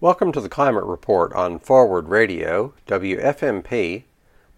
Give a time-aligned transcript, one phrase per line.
[0.00, 4.02] Welcome to the Climate Report on Forward Radio, WFMP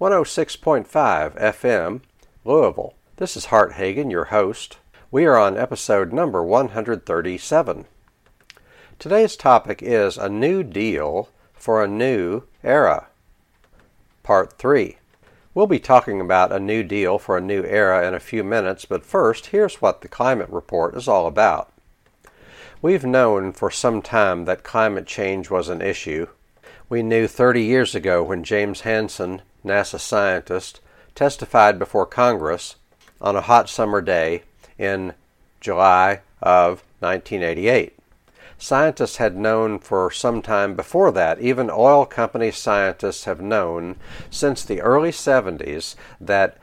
[0.01, 2.01] 106.5 FM,
[2.43, 2.95] Louisville.
[3.17, 4.79] This is Hart Hagen, your host.
[5.11, 7.85] We are on episode number 137.
[8.99, 13.09] Today's topic is a new deal for a new era.
[14.23, 14.97] Part 3.
[15.53, 18.87] We'll be talking about a new deal for a new era in a few minutes,
[18.87, 21.71] but first, here's what the Climate Report is all about.
[22.83, 26.27] We've known for some time that climate change was an issue.
[26.91, 30.81] We knew 30 years ago when James Hansen, NASA scientist,
[31.15, 32.77] testified before Congress
[33.19, 34.43] on a hot summer day
[34.79, 35.15] in
[35.59, 37.99] July of 1988.
[38.59, 43.97] Scientists had known for some time before that, even oil company scientists have known
[44.31, 46.59] since the early 70s that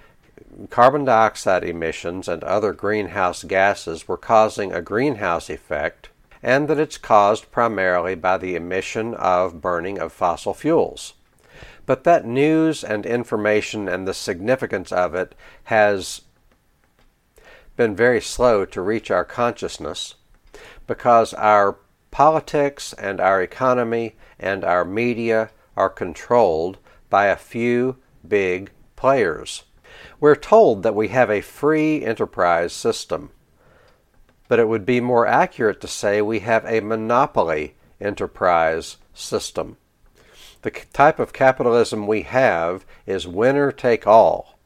[0.69, 6.09] carbon dioxide emissions and other greenhouse gases were causing a greenhouse effect,
[6.41, 11.13] and that it's caused primarily by the emission of burning of fossil fuels.
[11.85, 16.21] But that news and information and the significance of it has
[17.75, 20.15] been very slow to reach our consciousness
[20.87, 21.77] because our
[22.11, 26.77] politics and our economy and our media are controlled
[27.09, 29.63] by a few big players.
[30.23, 33.31] We're told that we have a free enterprise system,
[34.47, 39.75] but it would be more accurate to say we have a monopoly enterprise system.
[40.61, 44.57] The type of capitalism we have is winner take all,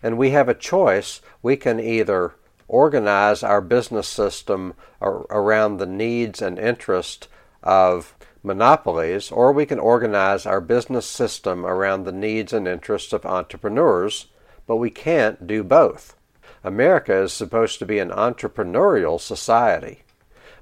[0.00, 1.20] and we have a choice.
[1.42, 2.36] We can either
[2.68, 7.26] organize our business system around the needs and interests
[7.64, 13.26] of monopolies, or we can organize our business system around the needs and interests of
[13.26, 14.28] entrepreneurs
[14.70, 16.14] but we can't do both.
[16.62, 20.04] America is supposed to be an entrepreneurial society.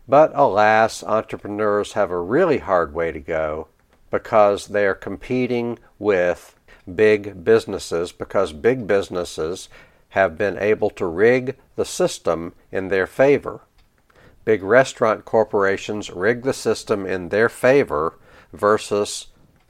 [0.08, 3.68] But alas, entrepreneurs have a really hard way to go
[4.10, 6.56] because they are competing with
[6.94, 9.68] big businesses because big businesses
[10.08, 13.60] have been able to rig the system in their favor.
[14.47, 18.18] Big restaurant corporations rig the system in their favor
[18.54, 19.26] versus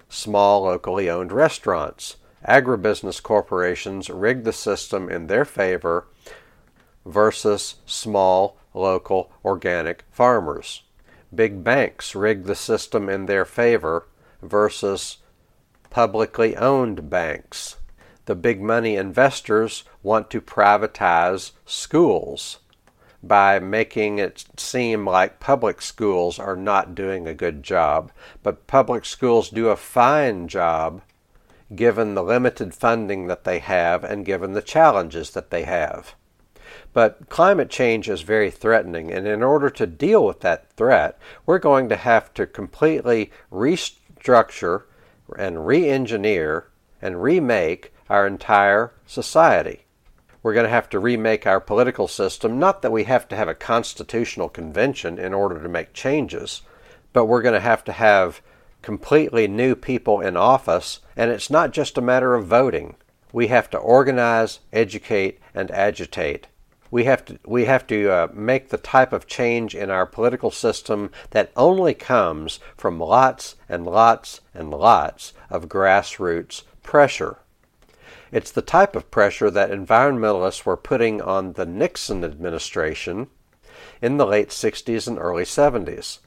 [0.09, 6.07] small locally owned restaurants agribusiness corporations rig the system in their favor
[7.05, 10.83] versus small, local, organic farmers.
[11.35, 14.09] Big banks rig the system in their favor
[14.43, 15.19] versus
[15.91, 17.77] publicly owned banks.
[18.25, 22.59] The big money investors want to privatize schools
[23.23, 28.13] by making it seem like public schools are not doing a good job.
[28.43, 31.03] But public schools do a fine job
[31.75, 36.15] given the limited funding that they have and given the challenges that they have.
[36.93, 41.59] But climate change is very threatening, and in order to deal with that threat, we're
[41.59, 44.85] going to have to completely restructure
[45.37, 46.69] and re engineer
[47.01, 49.85] and remake our entire society.
[50.43, 52.59] We're going to have to remake our political system.
[52.59, 56.63] Not that we have to have a constitutional convention in order to make changes,
[57.13, 58.41] but we're going to have to have
[58.83, 62.97] completely new people in office, and it's not just a matter of voting.
[63.33, 66.47] We have to organize, educate, and agitate.
[66.91, 70.51] We have to, we have to uh, make the type of change in our political
[70.51, 77.39] system that only comes from lots and lots and lots of grassroots pressure.
[78.33, 83.29] It's the type of pressure that environmentalists were putting on the Nixon administration
[84.01, 86.19] in the late 60s and early 70s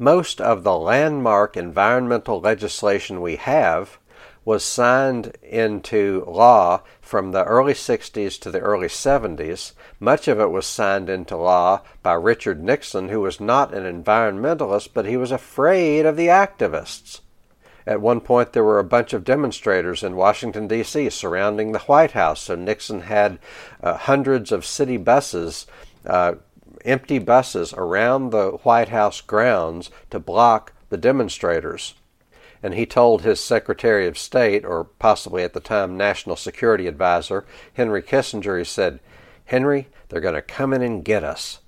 [0.00, 3.98] most of the landmark environmental legislation we have
[4.46, 9.72] was signed into law from the early 60s to the early 70s.
[10.00, 14.88] Much of it was signed into law by Richard Nixon, who was not an environmentalist,
[14.94, 17.20] but he was afraid of the activists.
[17.86, 22.12] At one point, there were a bunch of demonstrators in Washington, D.C., surrounding the White
[22.12, 23.38] House, so Nixon had
[23.82, 25.66] uh, hundreds of city buses
[26.06, 26.36] uh,
[26.84, 31.94] empty buses around the White House grounds to block the demonstrators.
[32.62, 37.46] And he told his Secretary of State, or possibly at the time National Security Advisor,
[37.74, 39.00] Henry Kissinger, he said,
[39.46, 41.60] Henry, they're going to come in and get us.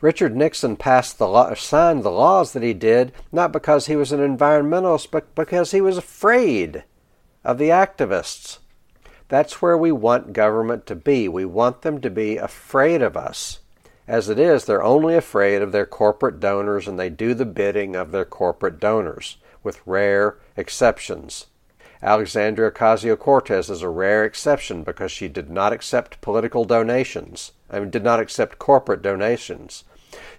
[0.00, 4.12] Richard Nixon passed the law, signed the laws that he did not because he was
[4.12, 6.84] an environmentalist, but because he was afraid
[7.44, 8.58] of the activists.
[9.28, 11.28] That's where we want government to be.
[11.28, 13.60] We want them to be afraid of us.
[14.10, 17.94] As it is, they're only afraid of their corporate donors and they do the bidding
[17.94, 21.46] of their corporate donors, with rare exceptions.
[22.02, 27.52] Alexandria Ocasio Cortez is a rare exception because she did not accept political donations.
[27.70, 29.84] I mean, did not accept corporate donations.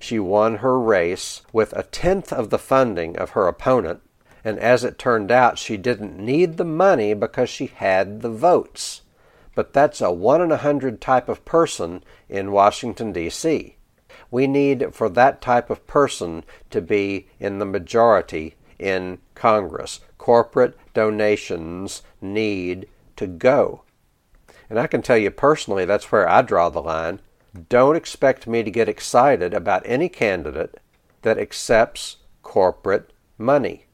[0.02, 4.02] She won her race with a tenth of the funding of her opponent,
[4.44, 9.04] and as it turned out, she didn't need the money because she had the votes.
[9.56, 13.76] But that's a one in a hundred type of person in Washington, D.C.
[14.30, 20.00] We need for that type of person to be in the majority in Congress.
[20.18, 22.88] Corporate donations need
[23.18, 23.84] to go.
[24.70, 27.20] And I can tell you personally, that's where I draw the line.
[27.68, 30.80] Don't expect me to get excited about any candidate
[31.24, 33.86] that accepts corporate money.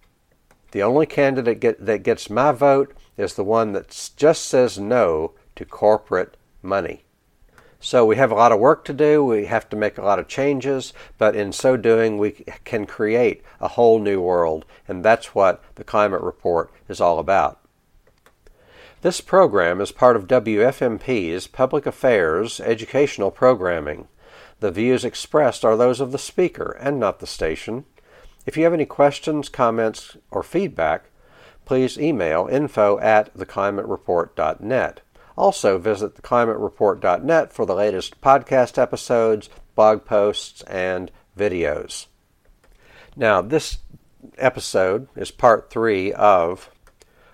[0.71, 5.33] The only candidate get, that gets my vote is the one that just says no
[5.57, 7.04] to corporate money.
[7.80, 9.24] So we have a lot of work to do.
[9.24, 12.31] We have to make a lot of changes, but in so doing, we
[12.63, 17.59] can create a whole new world, and that's what the climate report is all about.
[19.01, 24.07] This program is part of WFMP's Public Affairs educational programming.
[24.59, 27.86] The views expressed are those of the speaker and not the station.
[28.48, 31.12] If you have any questions, comments, or feedback,
[31.63, 35.01] please email info at theclimatereport.net.
[35.37, 42.07] Also, visit theclimatereport.net for the latest podcast episodes, blog posts, and videos.
[43.15, 43.77] Now, this
[44.39, 46.71] episode is part three of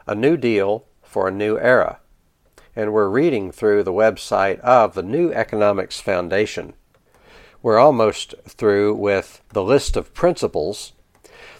[0.05, 1.99] A New Deal for a New Era,
[2.75, 6.73] and we're reading through the website of the New Economics Foundation.
[7.61, 10.91] We're almost through with the list of principles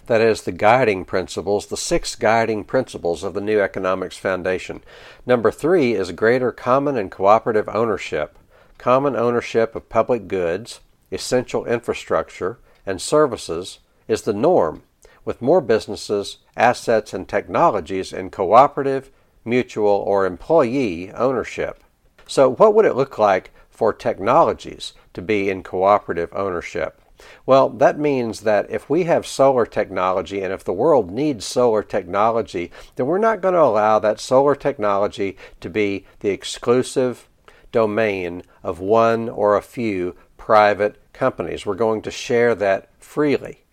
[0.06, 4.82] that is the guiding principles, the six guiding principles of the New Economics Foundation.
[5.24, 8.38] Number three is greater common and cooperative ownership,
[8.78, 10.80] common ownership of public goods,
[11.10, 14.82] essential infrastructure, and services is the norm,
[15.24, 19.10] with more businesses, assets, and technologies in cooperative,
[19.44, 21.82] mutual, or employee ownership.
[22.26, 27.00] So, what would it look like for technologies to be in cooperative ownership?
[27.46, 31.82] Well, that means that if we have solar technology and if the world needs solar
[31.82, 37.28] technology, then we're not going to allow that solar technology to be the exclusive
[37.70, 41.64] domain of one or a few private companies.
[41.64, 43.64] We're going to share that freely.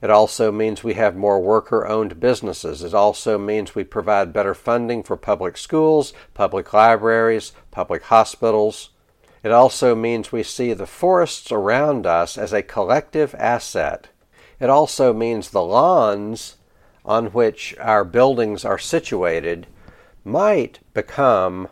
[0.00, 2.84] It also means we have more worker owned businesses.
[2.84, 8.90] It also means we provide better funding for public schools, public libraries, public hospitals,
[9.42, 14.08] it also means we see the forests around us as a collective asset.
[14.58, 16.56] It also means the lawns
[17.04, 19.66] on which our buildings are situated
[20.24, 21.68] might become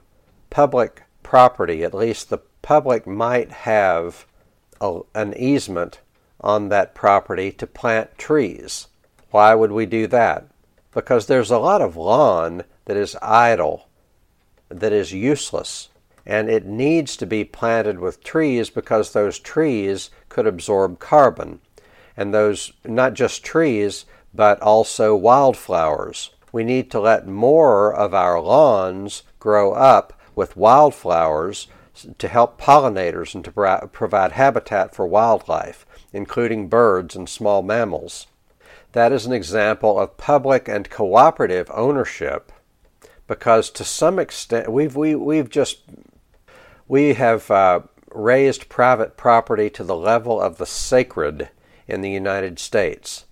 [0.48, 1.82] public property.
[1.82, 4.26] At least the public might have
[4.80, 6.00] a, an easement
[6.40, 8.86] on that property to plant trees.
[9.30, 10.46] Why would we do that?
[10.92, 13.88] Because there's a lot of lawn that is idle,
[14.68, 15.88] that is useless
[16.26, 21.60] and it needs to be planted with trees because those trees could absorb carbon.
[22.16, 26.30] And those, not just trees, but also wildflowers.
[26.50, 31.68] We need to let more of our lawns grow up with wildflowers
[32.18, 38.26] to help pollinators and to provide habitat for wildlife, including birds and small mammals.
[38.92, 42.52] That is an example of public and cooperative ownership
[43.26, 45.80] because to some extent we've, we, we've just
[46.88, 47.80] we have uh,
[48.10, 51.50] raised private property to the level of the sacred
[51.86, 53.24] in the United States.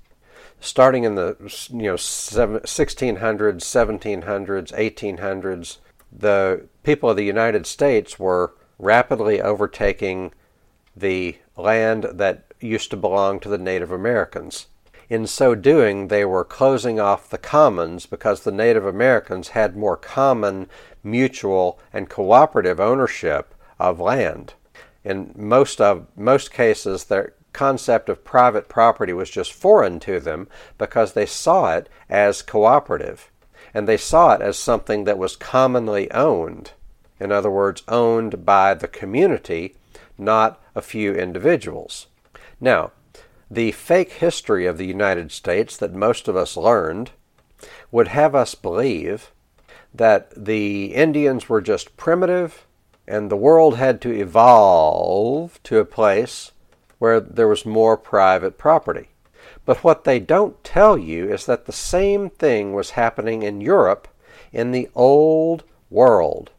[0.60, 1.36] Starting in the
[1.70, 5.78] you know 1600s, 1700s, 1800s,
[6.10, 10.32] the people of the United States were rapidly overtaking
[10.96, 14.66] the land that used to belong to the Native Americans.
[15.10, 19.98] In so doing, they were closing off the commons because the Native Americans had more
[19.98, 20.68] common,
[21.04, 24.54] mutual, and cooperative ownership of land.
[25.04, 30.48] In most of most cases, their concept of private property was just foreign to them
[30.78, 33.30] because they saw it as cooperative,
[33.72, 36.72] and they saw it as something that was commonly owned.
[37.20, 39.76] In other words, owned by the community,
[40.18, 42.08] not a few individuals.
[42.60, 42.92] Now,
[43.50, 47.12] the fake history of the United States that most of us learned
[47.90, 49.30] would have us believe
[49.94, 52.66] that the Indians were just primitive
[53.06, 56.52] and the world had to evolve to a place
[56.98, 59.10] where there was more private property.
[59.64, 64.08] But what they don't tell you is that the same thing was happening in Europe
[64.52, 66.50] in the old world.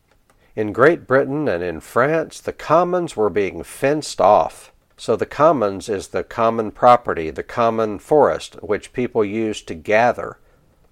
[0.56, 4.72] In Great Britain and in France, the commons were being fenced off.
[4.98, 10.38] So the commons is the common property, the common forest, which people used to gather,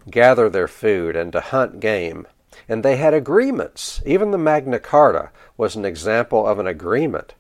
[0.10, 2.28] gather their food and to hunt game.
[2.68, 4.02] And they had agreements.
[4.06, 7.34] Even the Magna Carta was an example of an agreement.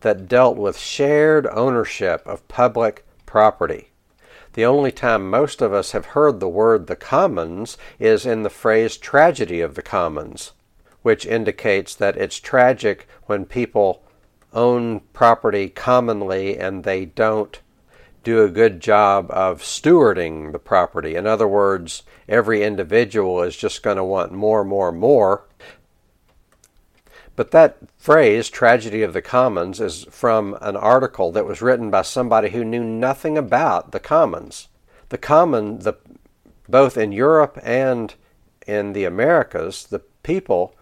[0.00, 3.90] that dealt with shared ownership of public property.
[4.54, 8.50] The only time most of us have heard the word the commons is in the
[8.50, 10.52] phrase tragedy of the commons,
[11.02, 14.02] which indicates that it's tragic when people
[14.52, 17.60] own property commonly and they don't
[18.28, 21.14] do a good job of stewarding the property.
[21.14, 25.44] In other words, every individual is just going to want more, more, more.
[27.36, 32.02] But that phrase, tragedy of the commons, is from an article that was written by
[32.02, 34.68] somebody who knew nothing about the commons.
[35.08, 35.94] The common, the,
[36.68, 38.14] both in Europe and
[38.66, 40.74] in the Americas, the people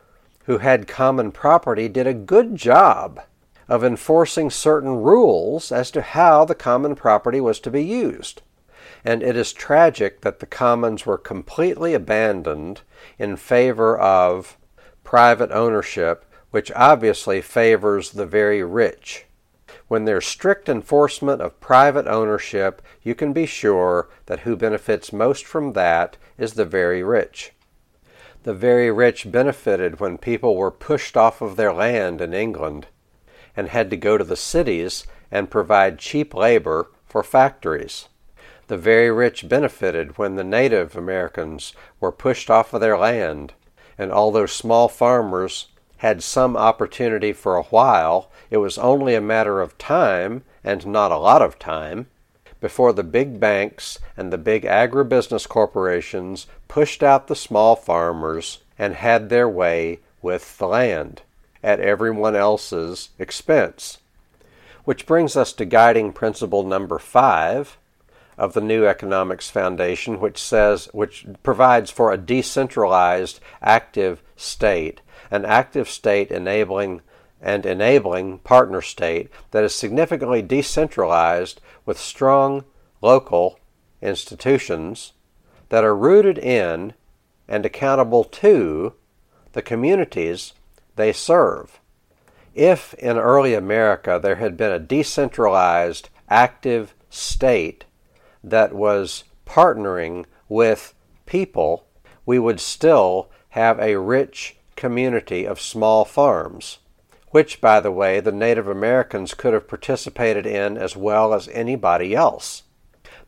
[0.47, 3.21] who had common property did a good job
[3.69, 8.43] of enforcing certain rules as to how the common property was to be used.
[9.05, 12.83] And it is tragic that the commons were completely abandoned
[13.19, 14.57] in favor of
[15.05, 19.27] private ownership, which obviously favors the very rich.
[19.89, 25.45] When there's strict enforcement of private ownership, you can be sure that who benefits most
[25.45, 27.53] from that is the very rich.
[28.43, 32.87] The very rich benefited when people were pushed off of their land in England
[33.57, 38.09] and had to go to the cities and provide cheap labor for factories.
[38.69, 43.55] The very rich benefited when the Native Americans were pushed off of their land,
[43.97, 49.61] and although small farmers had some opportunity for a while, it was only a matter
[49.61, 52.09] of time, and not a lot of time,
[52.61, 58.95] before the big banks and the big agribusiness corporations pushed out the small farmers and
[58.95, 61.23] had their way with the land
[61.63, 63.99] at everyone else's expense.
[64.85, 67.77] Which brings us to guiding principle number five
[68.39, 75.45] of the New Economics Foundation, which says, which provides for a decentralized active state, an
[75.45, 77.01] active state enabling
[77.41, 82.65] and enabling partner state that is significantly decentralized with strong
[83.01, 83.59] local
[84.03, 85.13] institutions
[85.69, 86.95] that are rooted in
[87.49, 88.93] and accountable to
[89.53, 90.53] the communities
[90.97, 91.81] they serve.
[92.55, 97.85] If in early America there had been a decentralized, active state
[98.43, 100.95] that was partnering with
[101.27, 101.87] people,
[102.25, 106.79] we would still have a rich community of small farms,
[107.31, 112.15] which, by the way, the Native Americans could have participated in as well as anybody
[112.15, 112.63] else.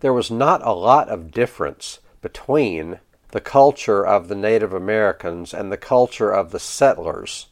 [0.01, 5.71] There was not a lot of difference between the culture of the Native Americans and
[5.71, 7.48] the culture of the settlers.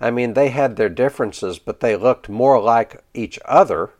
[0.00, 3.90] I mean, they had their differences, but they looked more like each other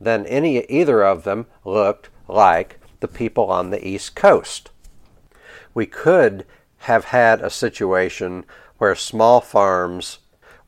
[0.00, 4.70] than any either of them looked like the people on the East Coast.
[5.74, 6.46] We could
[6.78, 8.44] have had a situation
[8.78, 10.18] where small farms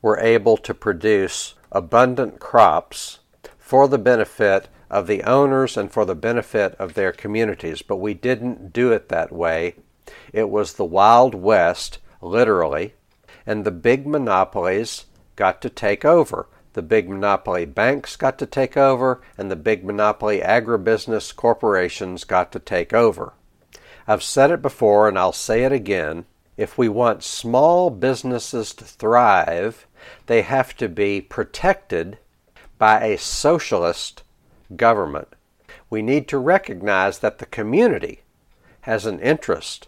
[0.01, 3.19] were able to produce abundant crops
[3.57, 8.13] for the benefit of the owners and for the benefit of their communities, but we
[8.13, 9.75] didn't do it that way.
[10.33, 12.93] It was the Wild West, literally,
[13.49, 16.47] and the big monopolies got to take over.
[16.73, 22.51] The big monopoly banks got to take over, and the big monopoly agribusiness corporations got
[22.51, 23.33] to take over.
[24.07, 26.25] I've said it before, and I'll say it again.
[26.57, 29.87] If we want small businesses to thrive,
[30.27, 32.19] they have to be protected
[32.77, 34.21] by a socialist
[34.75, 35.29] government.
[35.89, 38.21] We need to recognize that the community
[38.81, 39.87] has an interest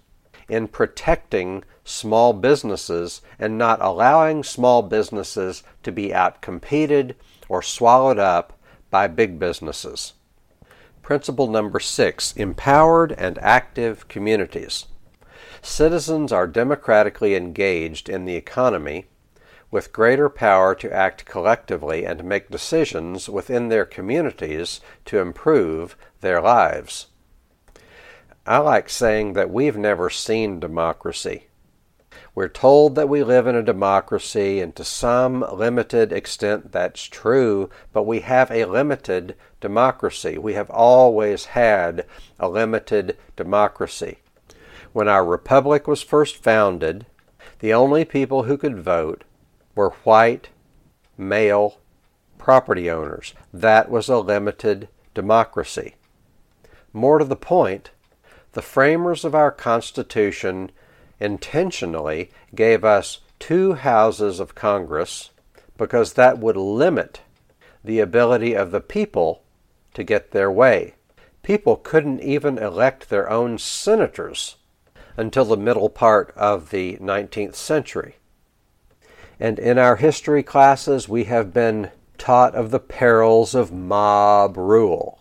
[0.51, 7.15] in protecting small businesses and not allowing small businesses to be outcompeted
[7.47, 10.13] or swallowed up by big businesses.
[11.01, 14.87] Principle number six empowered and active communities.
[15.61, 19.05] Citizens are democratically engaged in the economy
[19.71, 26.41] with greater power to act collectively and make decisions within their communities to improve their
[26.41, 27.07] lives.
[28.45, 31.47] I like saying that we've never seen democracy.
[32.33, 37.69] We're told that we live in a democracy, and to some limited extent that's true,
[37.93, 40.37] but we have a limited democracy.
[40.37, 42.05] We have always had
[42.39, 44.19] a limited democracy.
[44.91, 47.05] When our republic was first founded,
[47.59, 49.23] the only people who could vote
[49.75, 50.49] were white,
[51.17, 51.77] male
[52.37, 53.33] property owners.
[53.53, 55.95] That was a limited democracy.
[56.91, 57.91] More to the point,
[58.53, 60.71] the framers of our Constitution
[61.19, 65.29] intentionally gave us two houses of Congress
[65.77, 67.21] because that would limit
[67.83, 69.43] the ability of the people
[69.93, 70.95] to get their way.
[71.43, 74.57] People couldn't even elect their own senators
[75.17, 78.17] until the middle part of the 19th century.
[79.39, 85.20] And in our history classes, we have been taught of the perils of mob rule.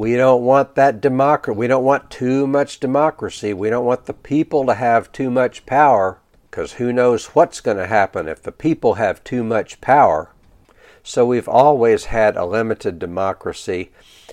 [0.00, 1.58] We don't want that democracy.
[1.58, 3.52] We don't want too much democracy.
[3.52, 7.76] We don't want the people to have too much power because who knows what's going
[7.76, 10.30] to happen if the people have too much power.
[11.02, 13.90] So we've always had a limited democracy,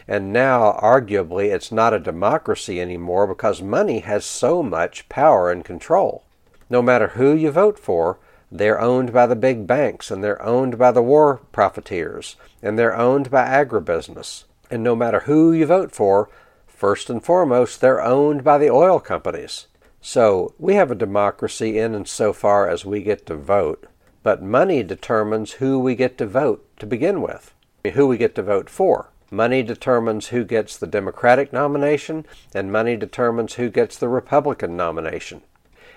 [0.07, 5.65] and now arguably it's not a democracy anymore because money has so much power and
[5.65, 6.23] control.
[6.69, 8.19] No matter who you vote for,
[8.49, 12.95] they're owned by the big banks, and they're owned by the war profiteers, and they're
[12.95, 14.45] owned by agribusiness.
[14.69, 16.29] And no matter who you vote for,
[16.65, 19.67] first and foremost, they're owned by the oil companies.
[20.01, 23.87] So we have a democracy in and so far as we get to vote,
[24.23, 27.53] but money determines who we get to vote to begin with,
[27.93, 29.09] who we get to vote for.
[29.31, 35.41] Money determines who gets the Democratic nomination, and money determines who gets the Republican nomination.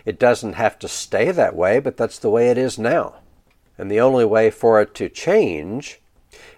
[0.05, 3.17] It doesn't have to stay that way, but that's the way it is now.
[3.79, 6.01] And the only way for it to change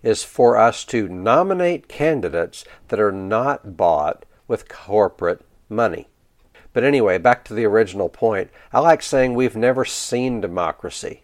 [0.02, 6.08] is for us to nominate candidates that are not bought with corporate money.
[6.72, 8.50] But anyway, back to the original point.
[8.72, 11.22] I like saying we've never seen democracy.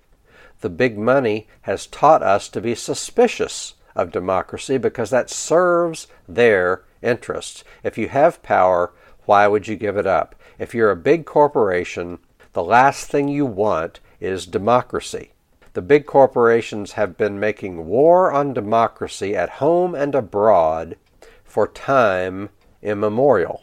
[0.60, 6.84] The big money has taught us to be suspicious of democracy because that serves their
[7.02, 7.64] interests.
[7.82, 8.92] If you have power,
[9.24, 10.34] why would you give it up?
[10.58, 12.18] If you're a big corporation,
[12.52, 15.32] the last thing you want is democracy.
[15.78, 20.96] The big corporations have been making war on democracy at home and abroad
[21.44, 22.48] for time
[22.82, 23.62] immemorial.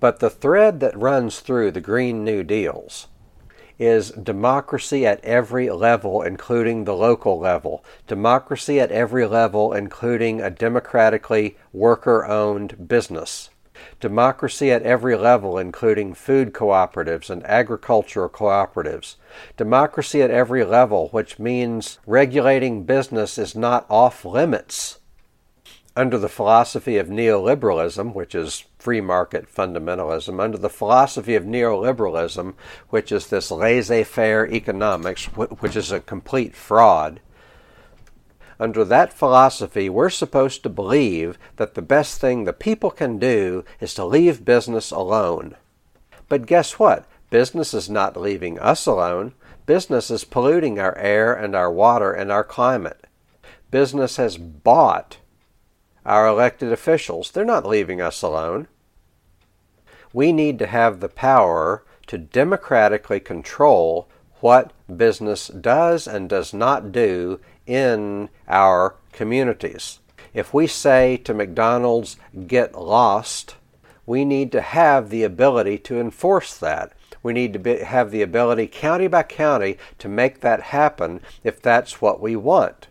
[0.00, 3.06] But the thread that runs through the Green New Deals
[3.78, 7.84] is democracy at every level, including the local level.
[8.08, 13.50] Democracy at every level, including a democratically worker owned business.
[14.04, 19.14] Democracy at every level, including food cooperatives and agricultural cooperatives.
[19.56, 24.98] Democracy at every level, which means regulating business is not off limits
[25.96, 32.52] under the philosophy of neoliberalism, which is free market fundamentalism, under the philosophy of neoliberalism,
[32.90, 37.20] which is this laissez faire economics, which is a complete fraud,
[38.58, 43.64] under that philosophy, we're supposed to believe that the best thing the people can do
[43.80, 45.56] is to leave business alone.
[46.28, 47.06] But guess what?
[47.30, 49.34] Business is not leaving us alone.
[49.66, 53.06] Business is polluting our air and our water and our climate.
[53.70, 55.18] Business has bought
[56.06, 57.30] our elected officials.
[57.30, 58.68] They're not leaving us alone.
[60.12, 64.08] We need to have the power to democratically control
[64.40, 70.00] what business does and does not do in our communities.
[70.32, 73.56] If we say to McDonald's, get lost,
[74.06, 76.92] we need to have the ability to enforce that.
[77.22, 81.62] We need to be, have the ability, county by county, to make that happen if
[81.62, 82.88] that's what we want.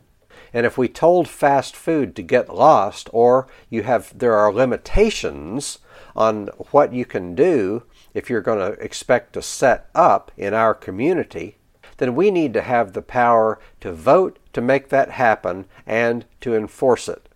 [0.54, 5.80] And if we told fast food to get lost, or you have there are limitations
[6.16, 7.84] on what you can do
[8.14, 11.58] if you're going to expect to set up in our community,
[11.98, 16.56] then we need to have the power to vote to make that happen and to
[16.56, 17.30] enforce it.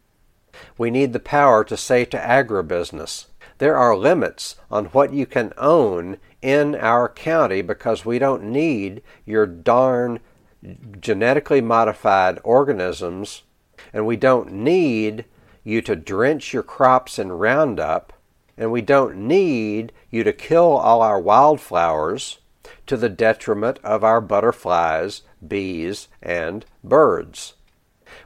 [0.77, 3.25] We need the power to say to agribusiness,
[3.58, 9.01] there are limits on what you can own in our county because we don't need
[9.25, 10.19] your darn
[10.99, 13.43] genetically modified organisms
[13.93, 15.25] and we don't need
[15.63, 18.13] you to drench your crops in Roundup
[18.58, 22.39] and we don't need you to kill all our wildflowers
[22.88, 27.54] to the detriment of our butterflies, bees, and birds.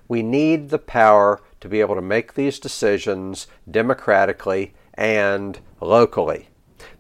[0.08, 6.50] We need the power to be able to make these decisions democratically and locally.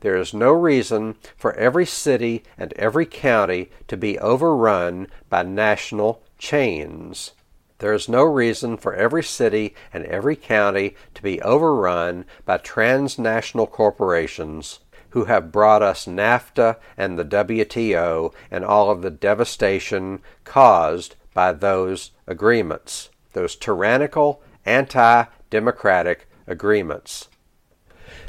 [0.01, 6.23] There is no reason for every city and every county to be overrun by national
[6.37, 7.33] chains.
[7.79, 13.65] There is no reason for every city and every county to be overrun by transnational
[13.65, 14.79] corporations
[15.11, 21.53] who have brought us NAFTA and the WTO and all of the devastation caused by
[21.53, 27.27] those agreements, those tyrannical, anti democratic agreements.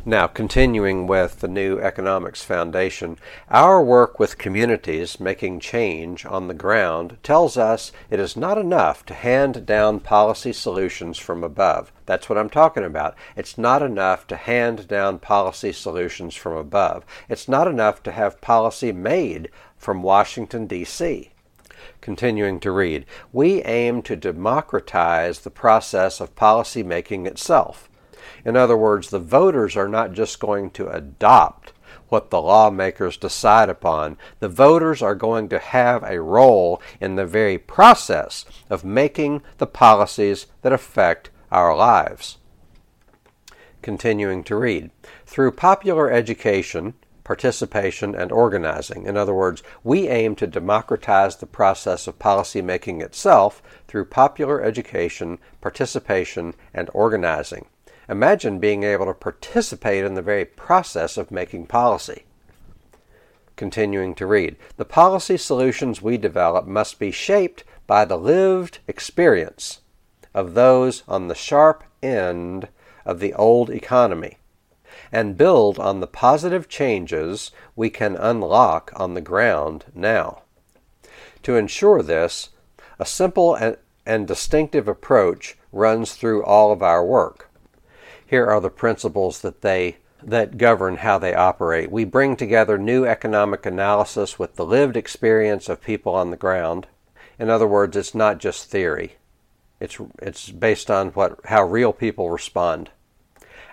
[0.05, 3.18] Now, continuing with the New Economics Foundation,
[3.49, 9.07] our work with communities making change on the ground tells us it is not enough
[9.07, 11.92] to hand down policy solutions from above.
[12.05, 13.14] That's what I'm talking about.
[13.37, 17.05] It's not enough to hand down policy solutions from above.
[17.29, 21.31] It's not enough to have policy made from Washington, D.C.
[22.01, 27.88] Continuing to read, we aim to democratize the process of policy making itself.
[28.44, 31.72] In other words, the voters are not just going to adopt
[32.08, 34.18] what the lawmakers decide upon.
[34.40, 39.66] The voters are going to have a role in the very process of making the
[39.66, 42.38] policies that affect our lives.
[43.80, 44.90] Continuing to read.
[45.26, 49.06] Through popular education, participation, and organizing.
[49.06, 55.38] In other words, we aim to democratize the process of policymaking itself through popular education,
[55.61, 57.66] participation, and organizing.
[58.12, 62.27] Imagine being able to participate in the very process of making policy.
[63.57, 64.57] Continuing to read.
[64.77, 69.81] The policy solutions we develop must be shaped by the lived experience
[70.35, 72.68] of those on the sharp end
[73.07, 74.37] of the old economy
[75.11, 80.42] and build on the positive changes we can unlock on the ground now.
[81.44, 82.51] To ensure this,
[82.98, 83.59] a simple
[84.05, 87.48] and distinctive approach runs through all of our work.
[88.33, 91.92] Here are the principles that they that govern how they operate.
[91.92, 96.87] We bring together new economic analysis with the lived experience of people on the ground.
[97.38, 99.16] In other words, it's not just theory.
[99.81, 102.88] It's it's based on what how real people respond.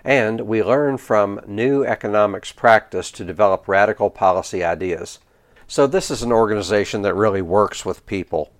[0.04, 5.20] And we learn from new economics practice to develop radical policy ideas.
[5.68, 8.52] So this is an organization that really works with people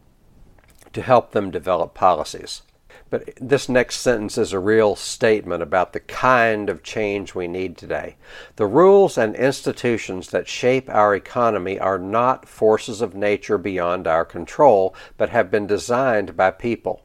[0.95, 2.63] to help them develop policies.
[3.11, 7.77] But this next sentence is a real statement about the kind of change we need
[7.77, 8.17] today.
[8.55, 14.25] The rules and institutions that shape our economy are not forces of nature beyond our
[14.25, 17.03] control, but have been designed by people.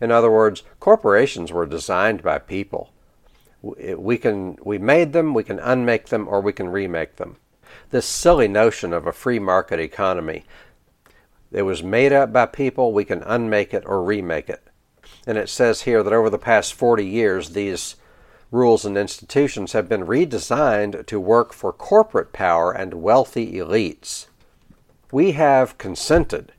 [0.00, 2.92] In other words, corporations were designed by people.
[3.60, 7.36] We can we made them, we can unmake them, or we can remake them.
[7.90, 10.44] This silly notion of a free market economy.
[11.50, 14.67] It was made up by people, we can unmake it or remake it.
[15.26, 17.96] And it says here that over the past 40 years, these
[18.50, 24.26] rules and institutions have been redesigned to work for corporate power and wealthy elites.
[25.12, 26.52] We have consented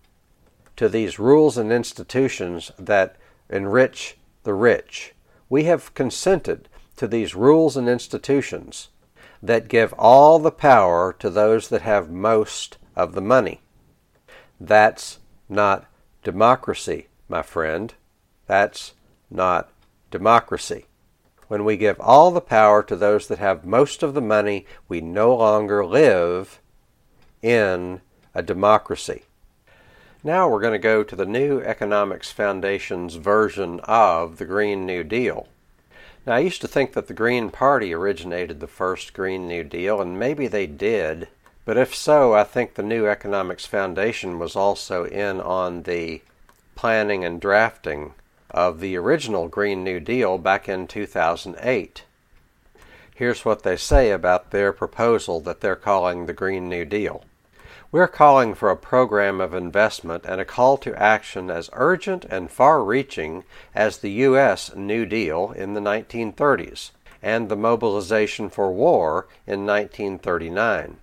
[0.75, 3.15] to these rules and institutions that
[3.49, 5.13] enrich the rich.
[5.49, 8.89] We have consented to these rules and institutions
[9.41, 13.61] that give all the power to those that have most of the money.
[14.59, 15.85] That's not
[16.23, 17.93] democracy, my friend.
[18.49, 18.93] That's
[19.29, 19.69] not
[20.09, 20.87] democracy.
[21.49, 25.01] When we give all the power to those that have most of the money, we
[25.01, 26.59] no longer live
[27.43, 28.01] in
[28.33, 29.25] a democracy.
[30.23, 35.03] Now we're going to go to the New Economics Foundation's version of the Green New
[35.03, 35.47] Deal.
[36.25, 40.01] Now, I used to think that the Green Party originated the first Green New Deal,
[40.01, 41.27] and maybe they did,
[41.65, 46.23] but if so, I think the New Economics Foundation was also in on the
[46.73, 48.15] planning and drafting
[48.51, 52.03] of the original Green New Deal back in 2008.
[53.13, 57.25] Here's what they say about their proposal that they're calling the Green New Deal.
[57.91, 62.51] We're calling for a program of investment and a call to action as urgent and
[62.51, 64.75] far reaching as the U.S.
[64.75, 70.97] New Deal in the 1930s and the mobilization for war in 1939.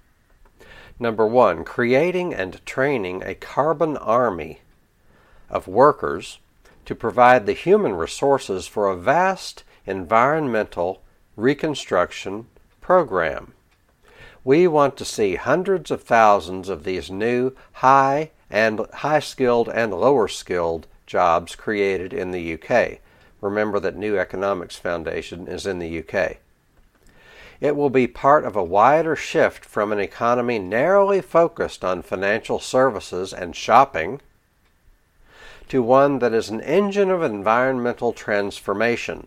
[0.98, 4.60] Number one, creating and training a carbon army
[5.50, 6.38] of workers
[6.86, 11.02] to provide the human resources for a vast environmental
[11.36, 12.46] reconstruction
[12.80, 13.52] program.
[14.44, 19.92] We want to see hundreds of thousands of these new high and high skilled and
[19.92, 23.00] lower skilled jobs created in the UK.
[23.40, 26.38] Remember that New Economics Foundation is in the UK.
[27.60, 32.60] It will be part of a wider shift from an economy narrowly focused on financial
[32.60, 34.20] services and shopping
[35.68, 39.26] to one that is an engine of environmental transformation.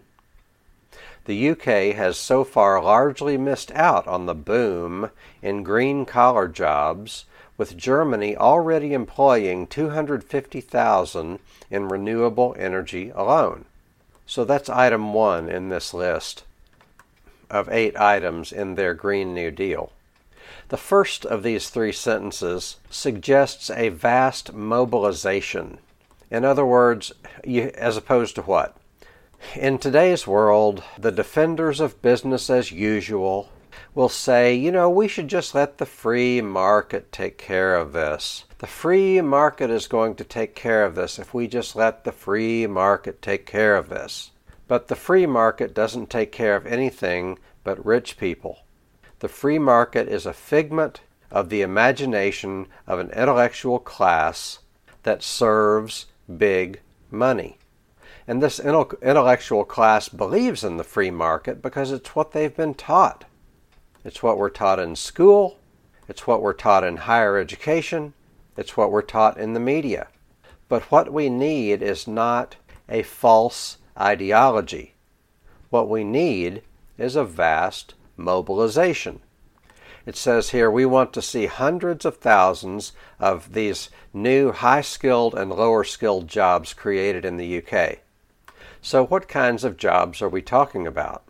[1.25, 7.25] The UK has so far largely missed out on the boom in green collar jobs,
[7.57, 13.65] with Germany already employing 250,000 in renewable energy alone.
[14.25, 16.45] So that's item one in this list
[17.49, 19.91] of eight items in their Green New Deal.
[20.69, 25.79] The first of these three sentences suggests a vast mobilization
[26.31, 27.11] in other words,
[27.43, 28.77] you, as opposed to what?
[29.55, 33.49] In today's world, the defenders of business as usual
[33.95, 38.45] will say, you know, we should just let the free market take care of this.
[38.59, 42.11] The free market is going to take care of this if we just let the
[42.11, 44.31] free market take care of this.
[44.67, 48.59] But the free market doesn't take care of anything but rich people.
[49.19, 54.59] The free market is a figment of the imagination of an intellectual class
[55.03, 56.05] that serves
[56.37, 57.57] big money.
[58.27, 63.25] And this intellectual class believes in the free market because it's what they've been taught.
[64.05, 65.59] It's what we're taught in school.
[66.07, 68.13] It's what we're taught in higher education.
[68.55, 70.07] It's what we're taught in the media.
[70.67, 74.93] But what we need is not a false ideology.
[75.69, 76.61] What we need
[76.97, 79.21] is a vast mobilization.
[80.09, 85.35] It says here we want to see hundreds of thousands of these new high skilled
[85.35, 87.99] and lower skilled jobs created in the UK.
[88.81, 91.25] So, what kinds of jobs are we talking about?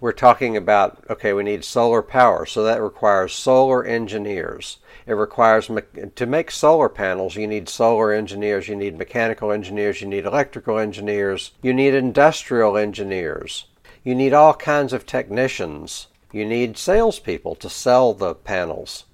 [0.00, 4.78] We're talking about, okay, we need solar power, so that requires solar engineers.
[5.06, 5.70] It requires,
[6.14, 10.78] to make solar panels, you need solar engineers, you need mechanical engineers, you need electrical
[10.78, 13.66] engineers, you need industrial engineers,
[14.04, 19.04] you need all kinds of technicians you need salespeople to sell the panels.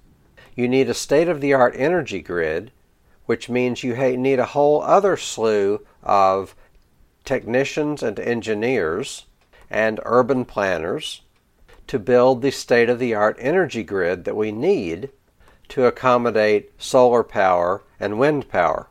[0.55, 2.69] You need a state of the art energy grid,
[3.25, 6.53] which means you need a whole other slew of
[7.23, 9.25] technicians and engineers
[9.69, 11.21] and urban planners
[11.87, 15.09] to build the state of the art energy grid that we need
[15.69, 18.87] to accommodate solar power and wind power.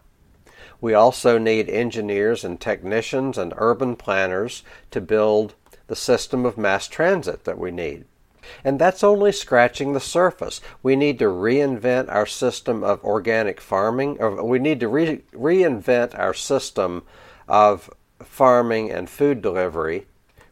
[0.80, 5.54] We also need engineers and technicians and urban planners to build
[5.86, 8.06] the system of mass transit that we need.
[8.64, 10.60] And that's only scratching the surface.
[10.82, 16.18] We need to reinvent our system of organic farming, or we need to re- reinvent
[16.18, 17.04] our system
[17.48, 20.06] of farming and food delivery,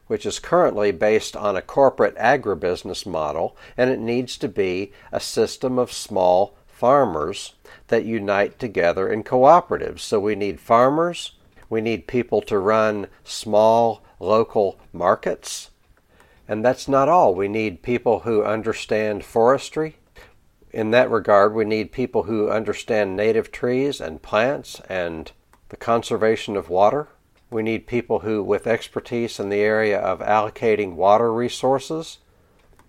[0.06, 5.20] which is currently based on a corporate agribusiness model, and it needs to be a
[5.20, 7.54] system of small farmers
[7.88, 10.00] that unite together in cooperatives.
[10.00, 11.32] So we need farmers,
[11.68, 15.70] we need people to run small local markets
[16.50, 17.32] and that's not all.
[17.32, 19.98] We need people who understand forestry.
[20.72, 25.30] In that regard, we need people who understand native trees and plants and
[25.68, 27.06] the conservation of water.
[27.52, 32.18] We need people who, with expertise in the area of allocating water resources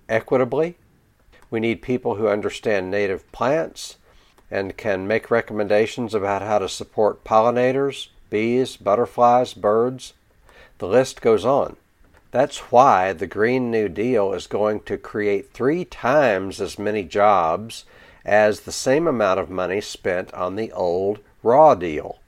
[0.09, 0.79] equitably.
[1.51, 3.97] We need people who understand native plants
[4.49, 10.13] and can make recommendations about how to support pollinators, bees, butterflies, birds.
[10.79, 11.77] The list goes on.
[12.31, 17.83] That's why the Green New Deal is going to create three times as many jobs
[18.23, 22.19] as the same amount of money spent on the old Raw Deal.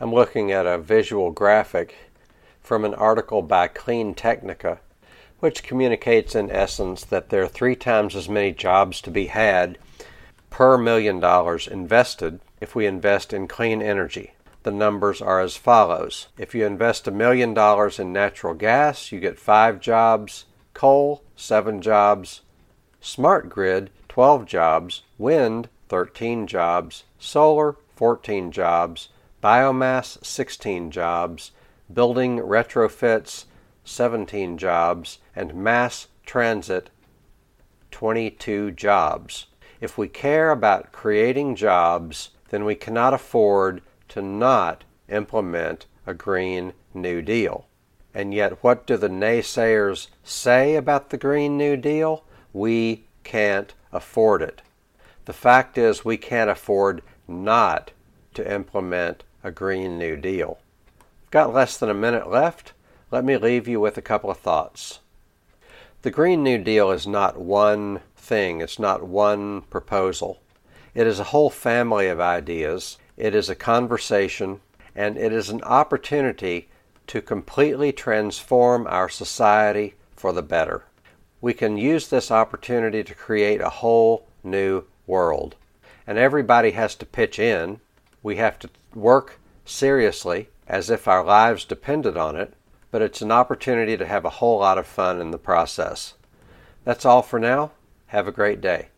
[0.00, 1.96] I'm looking at a visual graphic
[2.62, 4.78] from an article by Clean Technica,
[5.40, 9.78] which communicates in essence that there are three times as many jobs to be had
[10.50, 14.34] per million dollars invested if we invest in clean energy
[14.64, 16.28] the numbers are as follows.
[16.36, 21.80] If you invest a million dollars in natural gas, you get five jobs, coal, seven
[21.80, 22.40] jobs,
[23.00, 29.10] smart grid, 12 jobs, wind, 13 jobs, solar, 14 jobs,
[29.42, 31.52] biomass, 16 jobs,
[31.92, 33.44] building retrofits,
[33.84, 36.88] 17 jobs, and mass transit,
[37.90, 39.46] 22 jobs.
[39.80, 43.82] If we care about creating jobs, then we cannot afford
[44.14, 47.66] to not implement a Green New Deal.
[48.14, 52.22] And yet, what do the naysayers say about the Green New Deal?
[52.52, 54.62] We can't afford it.
[55.24, 57.90] The fact is, we can't afford not
[58.34, 60.58] to implement a Green New Deal.
[61.24, 62.72] I've got less than a minute left.
[63.10, 65.00] Let me leave you with a couple of thoughts.
[66.02, 70.40] The Green New Deal is not one thing, it's not one proposal.
[70.94, 74.60] It is a whole family of ideas it is a conversation,
[74.94, 76.68] and it is an opportunity
[77.06, 80.84] to completely transform our society for the better.
[81.40, 85.56] We can use this opportunity to create a whole new world.
[86.06, 87.80] And everybody has to pitch in.
[88.22, 92.54] We have to work seriously as if our lives depended on it,
[92.90, 96.14] but it's an opportunity to have a whole lot of fun in the process.
[96.84, 97.72] That's all for now.
[98.06, 98.88] Have a great day.